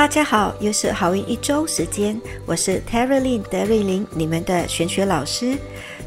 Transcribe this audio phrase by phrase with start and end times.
[0.00, 5.58] 大家好，又是好运一周时间，我是 Terry Lin 德瑞琳，你们的玄学老师。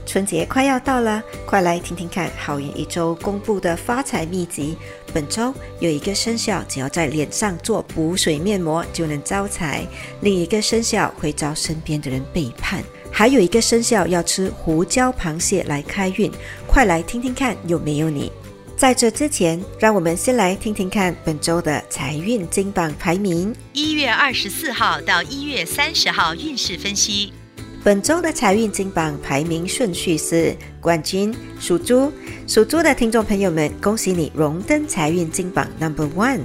[0.04, 4.76] 春节快要到了，快来听听看好运一周公布的发财秘籍。
[5.13, 9.82] 本周有一个生肖，只要在脸上做补水面膜就能招财；
[10.22, 16.32] 另一个生肖会遭身边的人背叛；还有一个生肖要吃胡椒螃蟹来开运。
[16.66, 18.32] 快来听听看有没有你！
[18.76, 23.55] 在这之前，让我们先来听听看本周的财运金榜排名。
[23.71, 27.32] 一月二十四号到一月三十号运势分析。
[27.84, 32.12] 本周的财运金榜排名顺序是：冠军属猪，
[32.48, 36.41] 属猪的听众朋友们，恭喜你荣登财运金榜 Number One。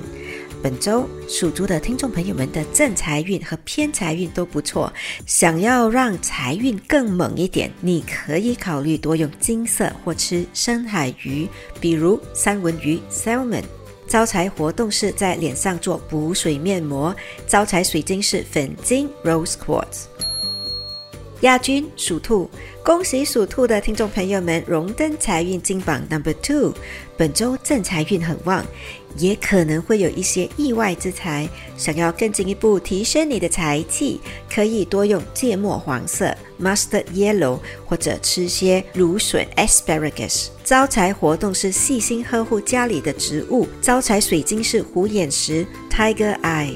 [0.62, 4.92] 本周属猪的听众朋友们的正财运和偏财运都不错，
[5.24, 11.46] 想要让财运更猛一点，你可以考虑多用金色或吃深海鱼，
[11.80, 13.62] 比如三文鱼 （salmon）。
[14.08, 17.14] 招财活动是在脸上做补水面膜，
[17.46, 20.06] 招财水晶是粉晶 （rose quartz）。
[21.42, 22.50] 亚军属兔，
[22.82, 26.74] 恭喜属兔的听众朋友们荣登财运金榜 Number Two。
[27.16, 28.64] 本周正财运很旺，
[29.16, 31.48] 也可能会有一些意外之财。
[31.76, 34.20] 想要更进一步提升你的财气，
[34.52, 40.48] 可以多用芥末黄色 （mustard yellow） 或者吃些芦笋 （asparagus）。
[40.64, 46.74] 招财活动是细心呵护家里的植物，招财水晶是虎眼石 （tiger eye）。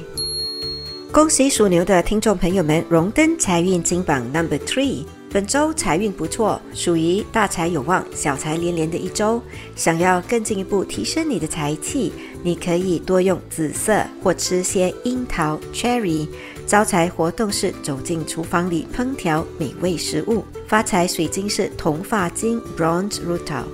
[1.12, 5.04] 恭喜属牛的听众朋友们荣登财运金榜 Number Three。
[5.30, 9.42] 本周财运不错，属于大财有望、小财连连的一周。
[9.76, 16.26] 想要更进一步提升你的财气，你可以多用紫色或吃些樱桃 （cherry）。
[16.66, 20.42] 招财活动是走进厨房里烹调美味食物。
[20.66, 23.64] 发财水晶是铜发晶 （bronze rutil）。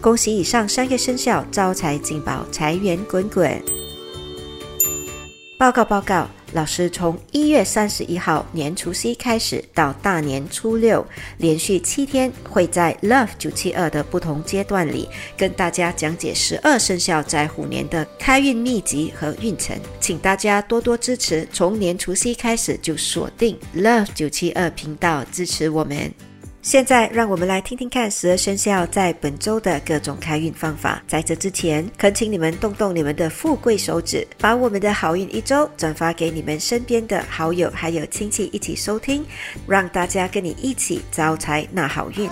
[0.00, 3.62] 恭喜以上三个生肖招财进宝，财源滚滚。
[5.56, 6.28] 报告报告。
[6.52, 21.46] 老师从一月三十一号年除夕开始到大年初六，连续七天会在 Love 九七二的不同阶段里跟大家讲解十二生肖在虎年的开运秘籍和运程，请大家多多支持。
[21.52, 26.27] 从年除夕开始就锁定 Love 九七二频道支持我们。
[26.60, 31.02] 现在让我们来听听看十二生肖在本周的各种开运方法。
[31.06, 39.24] 在这之前，恳请你们动动你们的富贵手指，把我们的好运一周转发给你们身边的好友还有亲戚一起收听，
[39.66, 42.28] 让大家跟你一起招财纳好运。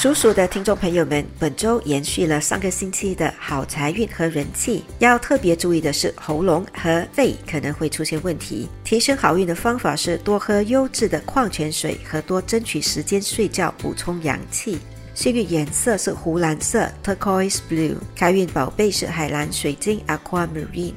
[0.00, 8.66] 属鼠的听众朋友们，本周延续了上个星期的好财运和人气，要特别注意的是喉咙和肺可能会出现问题。
[8.82, 14.78] 提升好运的方法是多喝优质的矿泉水和多争取时间睡觉，补充阳气。
[15.12, 20.94] 幸运颜色是湖蓝色 （turquoise blue），开运宝贝是海蓝水晶 （aquamarine）。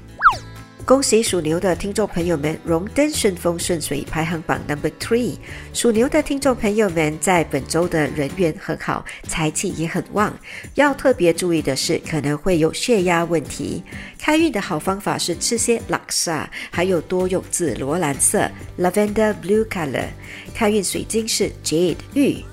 [0.86, 5.38] 恭喜属牛的听众朋友们荣登顺风顺水排行榜 number three。
[5.74, 10.38] 属牛的听众朋友们在本周的人缘很好，财气也很旺。
[10.76, 13.82] 要特别注意的是，可能会有血压问题。
[14.20, 20.08] 开运的好方法是吃些拉萨，还有多用紫罗兰色 （lavender blue color）。
[20.54, 22.44] 开运水晶是 jade 玉。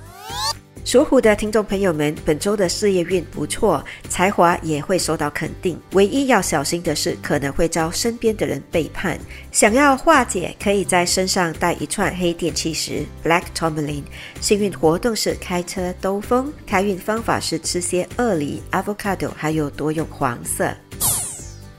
[0.82, 5.78] 属虎的听众朋友们，本周的事业运不错，才华也会受到肯定。
[5.92, 9.16] 唯一要小心的是，可能会遭身边的人背叛。
[9.52, 14.02] 想要化解，可以在身上带一串黑电气石 （Black Tourmaline）。
[14.40, 16.52] 幸运活动是开车兜风。
[16.66, 20.74] 开运方法是吃些鳄梨 （Avocado），还有多用黄色。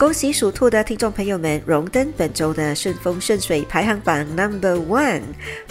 [0.02, 5.22] 恭喜属兔的听众朋友们荣登本周的顺风顺水排行榜 Number One。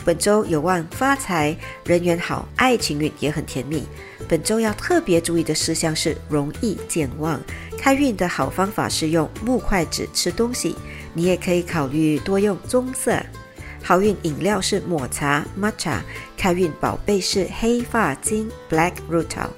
[0.05, 3.85] 本周有望发财，人缘好，爱情运也很甜蜜。
[4.29, 7.41] 本周要特别注意的事项是容易健忘。
[7.77, 10.77] 开运的好方法是用木筷子吃东西，
[11.13, 13.21] 你也可以考虑多用棕色。
[13.83, 15.99] 好运饮料是抹茶 （matcha），
[16.37, 19.49] 开运宝贝是黑发晶 （black rutil）。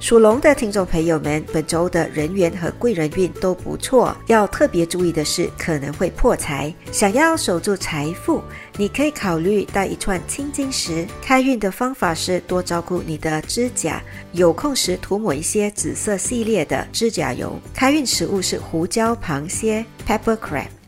[0.00, 6.74] 属龙的听众朋友们，本周的人缘和贵人运都不错，要特别注意的是可能会破财。
[6.90, 8.42] 想要守住财富，
[8.78, 11.06] 你可以考虑带一串青金石。
[11.20, 14.02] 开运的方法是多照顾你的指甲，
[14.32, 17.60] 有空时涂抹一些紫色系列的指甲油。
[17.74, 20.79] 开运食物是胡椒螃蟹 （pepper crab）。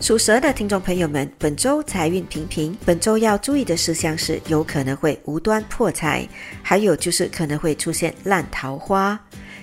[0.00, 2.74] 属蛇的听众朋友们，本周财运平平。
[2.86, 6.26] 本周要注意的事项是，有可能会无端破财，
[6.62, 9.20] 还有就是可能会出现烂桃花。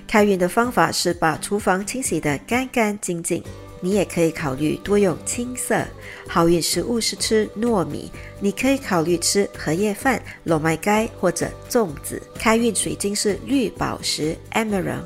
[0.07, 3.43] 开运的方法是把厨房清洗得干干净净。
[3.81, 5.83] 你也可以考虑多用青色。
[6.27, 12.21] 好运食物是吃糯米，你可以考虑吃荷叶饭、糯麦盖或者粽子。
[12.35, 15.03] 开运水晶是绿宝石 （emerald）。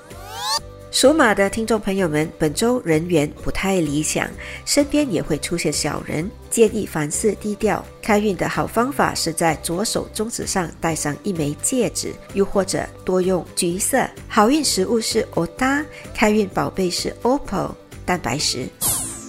[0.91, 4.29] 属马的听众朋友们，本周人缘不太理想，
[4.65, 7.83] 身边也会出现小人，建议凡事低调。
[8.01, 14.05] 开运的好方法是在左手中指上戴上一枚戒指，又或者多用橘色。
[14.27, 17.71] 好运食物是 o d a 开运宝贝是 OPPO
[18.05, 18.67] 蛋白石。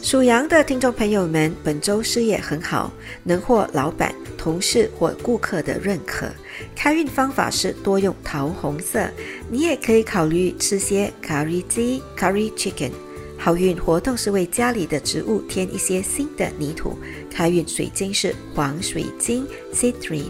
[0.02, 6.26] 属羊的听众朋友们，本周事业很好，能获老板、同事或顾客的认可。
[6.74, 9.08] 开运方法是多用桃红色，
[9.48, 12.90] 你也可以考虑吃些 curry 鸡 （curry chicken）。
[13.38, 16.98] 好运活动是为家里的植物添一些新的泥土。
[17.30, 20.24] 开运水晶是黄水晶 （citrine）。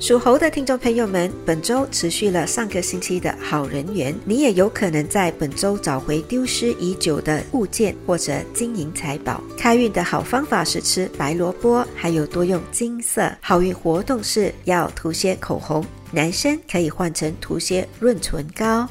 [0.00, 9.42] 属猴的听众朋友们，本周持续了上个星期的好人缘，你也有可能在本周找回丢失已久的物件或者金银财宝。
[9.56, 13.28] 开运的好方法是吃白萝卜，还有多用金色。
[13.40, 18.88] 好运活动是要涂些口红，男生可以换成涂些润唇膏。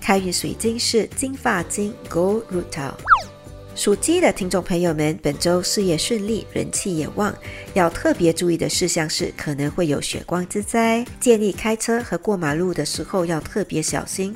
[0.00, 2.94] 开运水晶是金发晶 （Gold Rutil）。
[3.78, 7.32] 属鸡的听众朋友们，本周事业顺利，人气也旺。
[7.74, 14.34] 要特别注意的事项是，可能会有血光之灾，建议开车和过马路的时候要特别小心。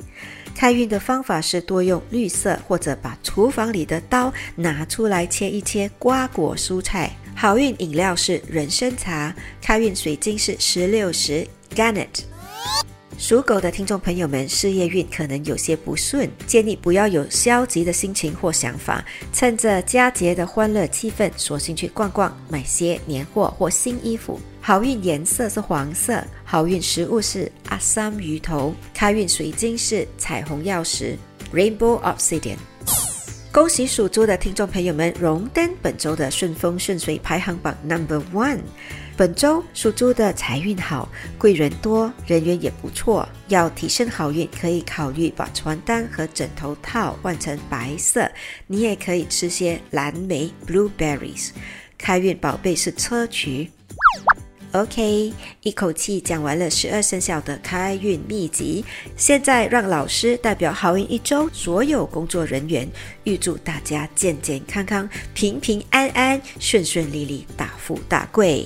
[0.55, 7.11] 开运的方法是多用绿色，或者把厨房里的刀拿出来切一切瓜果蔬菜。
[7.35, 12.07] 好运饮料是人参茶，开运水晶是石榴石 （Garnet）。
[13.23, 19.01] 属狗的听众朋友们，事业运可能有些不顺，建议不要有消极的心情或想法。
[19.31, 24.37] 趁着佳节的欢乐气氛，索性去逛逛，买些年货或新衣服。
[24.59, 31.17] 好运颜色是黄色，好运食物是阿三鱼头，开运水晶是彩虹曜石
[31.53, 32.57] （Rainbow Obsidian）。
[33.53, 38.59] 恭喜属猪的听众朋友们荣登本周的顺风顺水排行榜 Number One。
[39.15, 41.07] 本周属猪的财运好，
[41.37, 43.27] 贵人多，人缘也不错。
[43.47, 48.29] 要提升好运，可以考虑把床单和枕头套换成白色。
[48.65, 51.51] 你也可以吃些蓝莓 （blueberries）。
[51.95, 53.69] 开运宝贝是砗磲。
[54.73, 55.31] OK，
[55.61, 58.83] 一口气讲完了十二生肖的开运秘籍，
[59.15, 62.87] 现在让老师代表好运一周所有工作人员，
[63.23, 68.65] 预祝大家健健康康、平平安安、顺顺利利、大富大贵。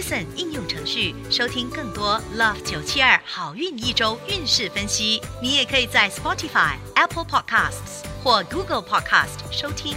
[0.00, 5.20] Listen 应用程序收听更多 Love 九七二好运一周运势分析。
[5.42, 9.94] 你也可以在 Spotify、Apple Podcasts 或 Google Podcast 收听。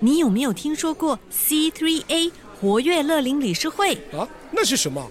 [0.00, 3.94] 你有没有听说过 C3A 活跃乐龄理事会？
[4.12, 5.10] 啊，那是什么？